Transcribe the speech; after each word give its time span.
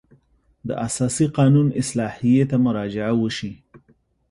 د 0.67 0.69
اساسي 0.87 1.25
قانون 1.37 1.67
اصلاحیې 1.81 2.43
ته 2.49 2.55
مراجعه 2.65 3.13
وشي. 3.21 3.51